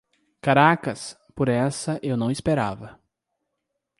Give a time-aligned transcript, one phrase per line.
[0.41, 1.15] Caracas!
[1.35, 2.99] Por essa, eu não esperava!